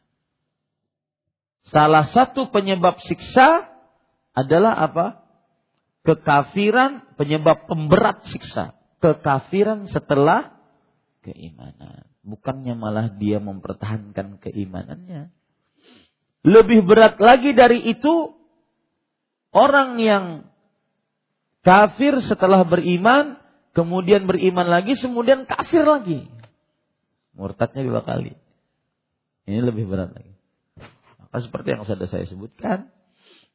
[1.69, 3.69] Salah satu penyebab siksa
[4.33, 5.21] adalah apa?
[6.01, 8.73] Kekafiran, penyebab pemberat siksa.
[8.97, 10.57] Kekafiran setelah
[11.21, 12.09] keimanan.
[12.25, 15.29] Bukannya malah dia mempertahankan keimanannya.
[16.41, 18.33] Lebih berat lagi dari itu,
[19.51, 20.25] orang yang
[21.61, 23.38] kafir setelah beriman,
[23.79, 26.27] kemudian beriman lagi, kemudian kafir lagi.
[27.31, 28.35] Murtadnya dua kali.
[29.47, 30.35] Ini lebih berat lagi.
[31.15, 32.91] Maka seperti yang sudah saya sebutkan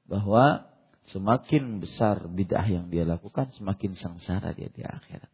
[0.09, 0.65] bahwa
[1.13, 5.29] semakin besar bid'ah yang dia lakukan, semakin sengsara dia di akhirat.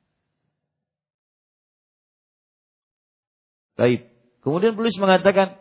[3.79, 4.11] Baik.
[4.43, 5.55] Kemudian penulis mengatakan,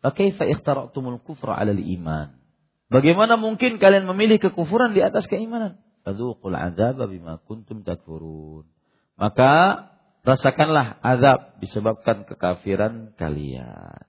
[0.00, 2.40] "Fakaifa ikhtara'tumul kufra 'alal iman?"
[2.88, 5.80] Bagaimana mungkin kalian memilih kekufuran di atas keimanan?
[6.02, 8.66] Fadzuqul 'adzaba bima kuntum takfurun.
[9.14, 9.86] Maka
[10.26, 14.02] rasakanlah azab disebabkan kekafiran kalian.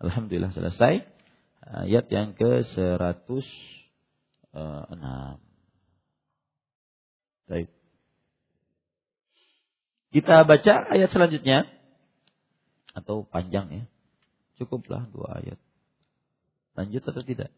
[0.00, 1.04] Alhamdulillah selesai
[1.62, 3.28] ayat yang ke-106.
[7.48, 7.68] Baik.
[10.12, 11.64] Kita baca ayat selanjutnya
[12.92, 13.84] atau panjang ya.
[14.60, 15.58] Cukuplah dua ayat.
[16.76, 17.50] Lanjut atau tidak?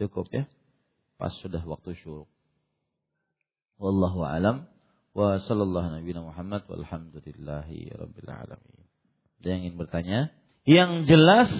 [0.00, 0.48] Cukup ya.
[1.22, 2.26] Pas sudah waktu syuruk.
[3.78, 4.66] Wallahu alam
[5.14, 8.82] wa sallallahu nabi Muhammad walhamdulillahi rabbil alamin.
[9.38, 10.20] Ada yang ingin bertanya?
[10.66, 11.50] Yang jelas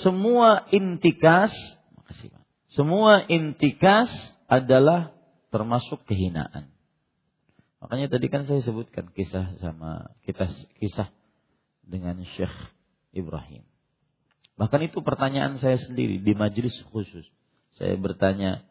[0.00, 1.52] semua intikas,
[2.00, 2.44] makasih Pak.
[2.72, 4.08] Semua intikas
[4.48, 5.12] adalah
[5.52, 6.72] termasuk kehinaan.
[7.84, 10.48] Makanya tadi kan saya sebutkan kisah sama kita
[10.80, 11.12] kisah
[11.84, 12.56] dengan Syekh
[13.12, 13.68] Ibrahim.
[14.56, 17.28] Bahkan itu pertanyaan saya sendiri di majelis khusus.
[17.76, 18.64] Saya bertanya,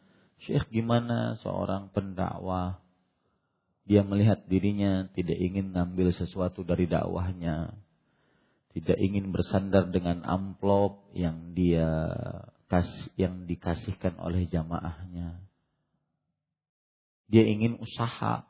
[0.44, 2.80] Syekh gimana seorang pendakwah
[3.90, 7.74] dia melihat dirinya tidak ingin ngambil sesuatu dari dakwahnya,
[8.78, 11.90] tidak ingin bersandar dengan amplop yang dia
[12.70, 15.42] kasih yang dikasihkan oleh jamaahnya.
[17.34, 18.46] Dia ingin usaha.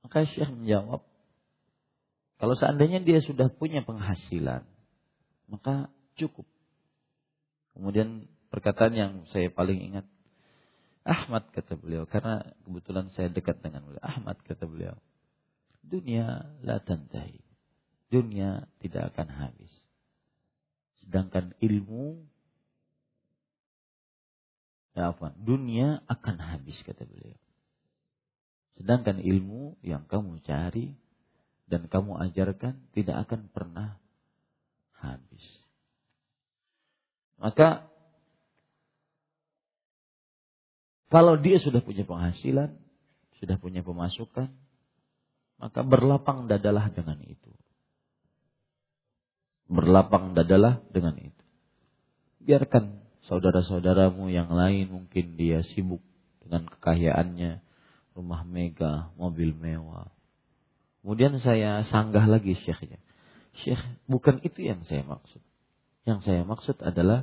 [0.00, 1.04] Maka Syekh menjawab,
[2.40, 4.64] kalau seandainya dia sudah punya penghasilan,
[5.44, 6.48] maka cukup.
[7.76, 10.08] Kemudian perkataan yang saya paling ingat,
[11.04, 14.00] Ahmad kata beliau, karena kebetulan saya dekat dengan beliau.
[14.00, 14.96] Ahmad kata beliau,
[15.84, 17.44] dunia la tantahi
[18.14, 19.72] dunia tidak akan habis.
[21.02, 22.22] Sedangkan ilmu
[24.94, 25.34] ya apa?
[25.34, 27.34] Dunia akan habis kata beliau.
[28.78, 30.94] Sedangkan ilmu yang kamu cari
[31.66, 33.98] dan kamu ajarkan tidak akan pernah
[34.94, 35.42] habis.
[37.42, 37.90] Maka
[41.14, 42.74] kalau dia sudah punya penghasilan,
[43.38, 44.50] sudah punya pemasukan,
[45.62, 47.54] maka berlapang dadalah dengan itu.
[49.70, 51.44] Berlapang dadalah dengan itu.
[52.42, 56.02] Biarkan saudara-saudaramu yang lain mungkin dia sibuk
[56.42, 57.62] dengan kekayaannya,
[58.18, 60.10] rumah mega, mobil mewah.
[61.06, 62.98] Kemudian saya sanggah lagi syekhnya.
[63.62, 63.78] Syekh,
[64.10, 65.38] bukan itu yang saya maksud.
[66.10, 67.22] Yang saya maksud adalah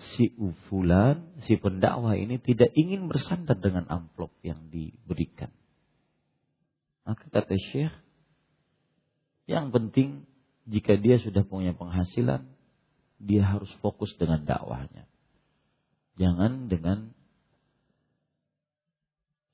[0.00, 5.52] si ufulan, si pendakwah ini tidak ingin bersandar dengan amplop yang diberikan.
[7.04, 7.92] Maka kata Syekh,
[9.44, 10.24] yang penting
[10.64, 12.48] jika dia sudah punya penghasilan,
[13.20, 15.04] dia harus fokus dengan dakwahnya.
[16.16, 17.12] Jangan dengan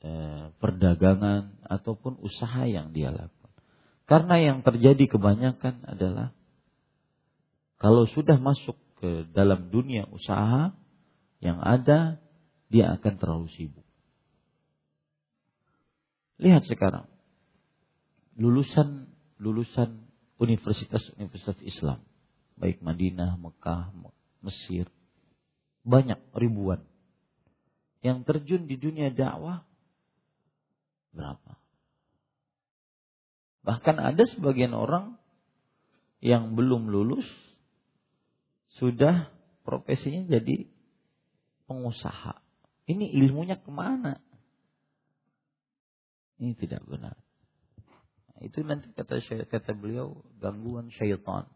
[0.03, 3.51] eh, perdagangan ataupun usaha yang dia lakukan.
[4.07, 6.31] Karena yang terjadi kebanyakan adalah
[7.83, 10.73] kalau sudah masuk ke dalam dunia usaha
[11.45, 12.19] yang ada,
[12.73, 13.85] dia akan terlalu sibuk.
[16.41, 17.09] Lihat sekarang,
[18.37, 20.05] lulusan lulusan
[20.37, 22.05] universitas-universitas Islam,
[22.57, 23.93] baik Madinah, Mekah,
[24.45, 24.89] Mesir,
[25.85, 26.85] banyak ribuan
[28.05, 29.65] yang terjun di dunia dakwah
[31.17, 31.57] berapa?
[33.65, 35.19] Bahkan ada sebagian orang
[36.23, 37.27] yang belum lulus
[38.77, 39.33] sudah
[39.65, 40.69] profesinya jadi
[41.67, 42.39] pengusaha.
[42.87, 44.23] Ini ilmunya ke mana?
[46.39, 47.17] Ini tidak benar.
[48.45, 49.19] Itu nanti kata
[49.49, 51.49] kata beliau gangguan syaitan.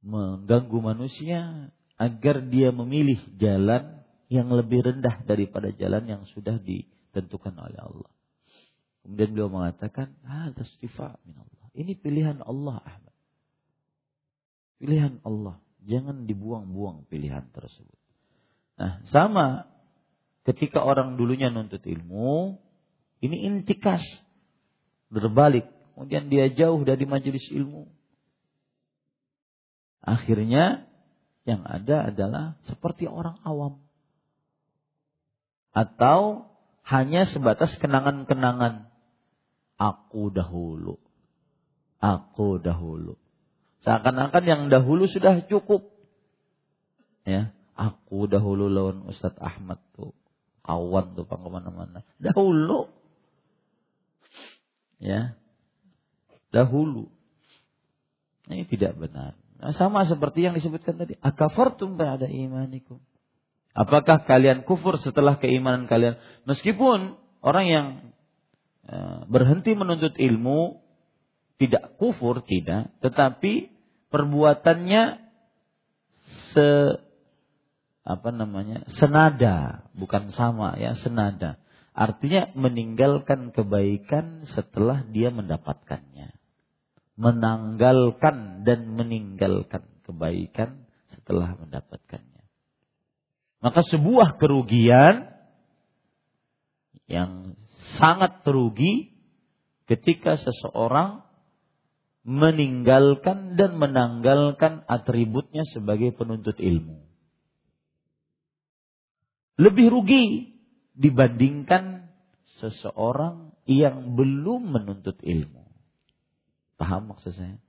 [0.00, 1.68] Mengganggu manusia
[2.00, 4.00] agar dia memilih jalan
[4.32, 8.10] yang lebih rendah daripada jalan yang sudah ditentukan oleh Allah.
[9.02, 13.09] Kemudian beliau mengatakan, "Hada istifa min Allah." Ini pilihan Allah, Ahmad.
[14.80, 15.60] Pilihan Allah.
[15.84, 18.00] Jangan dibuang-buang pilihan tersebut.
[18.80, 19.68] Nah, sama
[20.48, 22.56] ketika orang dulunya nuntut ilmu,
[23.20, 24.00] ini intikas
[25.12, 25.68] berbalik.
[25.92, 27.92] Kemudian dia jauh dari majelis ilmu.
[30.00, 30.88] Akhirnya
[31.44, 33.84] yang ada adalah seperti orang awam.
[35.76, 36.48] Atau
[36.88, 38.88] hanya sebatas kenangan-kenangan.
[39.76, 40.96] Aku dahulu.
[42.00, 43.20] Aku dahulu.
[43.80, 45.88] Seakan-akan yang dahulu sudah cukup.
[47.24, 50.12] Ya, aku dahulu lawan Ustadz Ahmad tuh
[50.64, 52.04] kawan tuh pak ke mana-mana.
[52.20, 52.92] Dahulu
[55.00, 55.34] ya
[56.52, 57.08] dahulu.
[58.50, 59.38] Ini tidak benar.
[59.60, 61.14] Nah, sama seperti yang disebutkan tadi.
[61.20, 62.98] Akafartum ba'da imanikum.
[63.70, 66.18] Apakah kalian kufur setelah keimanan kalian?
[66.50, 67.86] Meskipun orang yang
[68.90, 70.82] uh, berhenti menuntut ilmu
[71.60, 72.88] tidak kufur, tidak.
[73.04, 73.68] Tetapi
[74.08, 75.20] perbuatannya
[76.56, 76.68] se
[78.00, 79.84] apa namanya senada.
[79.92, 81.60] Bukan sama ya senada.
[81.92, 86.32] Artinya meninggalkan kebaikan setelah dia mendapatkannya.
[87.20, 92.48] Menanggalkan dan meninggalkan kebaikan setelah mendapatkannya.
[93.60, 95.28] Maka sebuah kerugian
[97.04, 97.60] yang
[98.00, 99.12] sangat terugi
[99.84, 101.28] ketika seseorang
[102.22, 107.10] meninggalkan dan menanggalkan atributnya sebagai penuntut ilmu
[109.60, 110.24] lebih rugi
[110.96, 112.08] dibandingkan
[112.64, 115.68] seseorang yang belum menuntut ilmu.
[116.80, 117.60] Paham maksud saya?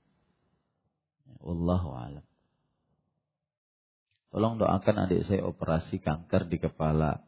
[1.44, 2.24] Wallahu alam.
[4.32, 7.20] Tolong doakan adik saya operasi kanker di kepala.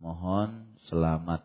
[0.00, 1.44] Mohon selamat.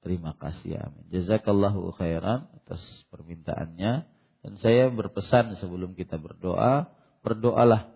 [0.00, 1.04] Terima kasih amin.
[1.12, 2.80] Jazakallahu khairan atas
[3.12, 4.08] permintaannya.
[4.40, 6.88] Dan saya berpesan sebelum kita berdoa,
[7.20, 7.92] berdoalah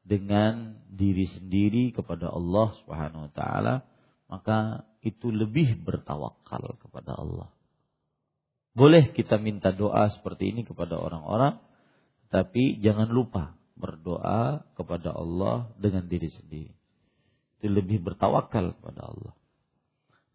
[0.00, 3.74] dengan diri sendiri kepada Allah Subhanahu wa taala,
[4.32, 7.52] maka itu lebih bertawakal kepada Allah.
[8.72, 11.60] Boleh kita minta doa seperti ini kepada orang-orang,
[12.32, 16.72] tapi jangan lupa berdoa kepada Allah dengan diri sendiri.
[17.60, 19.34] Itu lebih bertawakal kepada Allah.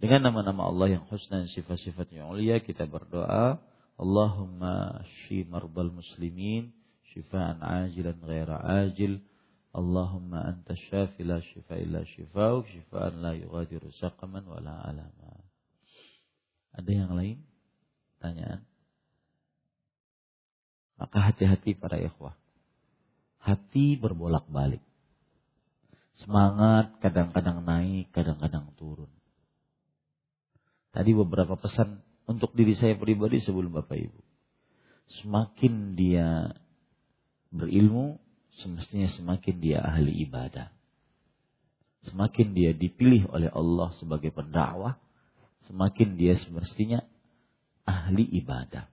[0.02, 3.62] Dengan nama-nama Allah yang husna dan sifat-sifat yang mulia kita berdoa,
[4.02, 6.74] Allahumma shi marbal muslimin,
[7.14, 9.22] shifaan ajilan ghaira ajil,
[9.78, 15.38] Allahumma anta syafi la shifa illa shifauk shifaan la yughadiru saqaman wa la alama.
[16.74, 17.38] Ada yang lain?
[18.18, 18.66] Tanyaan?
[20.98, 22.34] Maka hati-hati para ikhwah.
[23.38, 24.82] Hati berbolak-balik.
[26.26, 29.21] Semangat kadang-kadang naik, kadang-kadang turun.
[30.92, 34.20] Tadi beberapa pesan untuk diri saya pribadi sebelum Bapak Ibu.
[35.24, 36.52] Semakin dia
[37.52, 38.20] berilmu,
[38.60, 40.72] semestinya semakin dia ahli ibadah.
[42.08, 45.00] Semakin dia dipilih oleh Allah sebagai pendakwah,
[45.70, 47.04] semakin dia semestinya
[47.88, 48.88] ahli ibadah.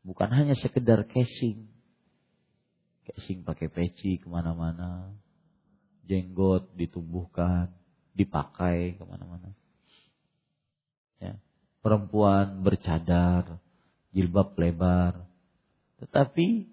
[0.00, 1.68] Bukan hanya sekedar casing.
[3.04, 5.12] Casing pakai peci ke mana-mana.
[6.08, 7.70] Jenggot ditumbuhkan,
[8.16, 9.59] dipakai ke mana-mana.
[11.20, 11.36] Ya.
[11.80, 13.60] Perempuan bercadar,
[14.12, 15.28] jilbab lebar.
[16.00, 16.66] Tetapi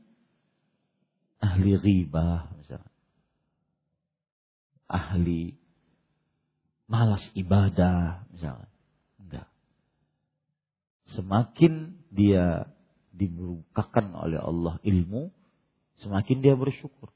[1.43, 2.95] ahli riba misalnya.
[4.88, 5.56] Ahli
[6.88, 8.72] malas ibadah misalnya.
[9.20, 9.48] Enggak.
[11.12, 12.72] Semakin dia
[13.12, 15.30] dibukakan oleh Allah ilmu,
[16.00, 17.12] semakin dia bersyukur.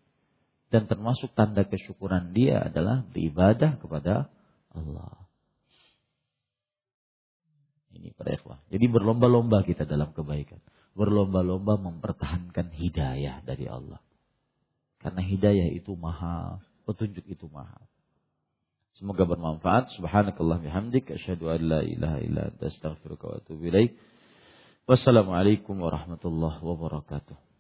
[0.72, 4.32] Dan termasuk tanda kesyukuran dia adalah beribadah kepada
[4.72, 5.21] Allah.
[7.92, 8.60] Ini para ikhwah.
[8.72, 10.60] Jadi berlomba-lomba kita dalam kebaikan.
[10.96, 14.00] Berlomba-lomba mempertahankan hidayah dari Allah.
[15.02, 17.84] Karena hidayah itu mahal, petunjuk itu mahal.
[18.96, 19.98] Semoga bermanfaat.
[19.98, 21.10] Subhanakallah bihamdik.
[21.10, 23.98] Asyhadu an la ilaha illa anta wa atubu ilaik.
[24.86, 27.51] Wassalamualaikum warahmatullahi wabarakatuh.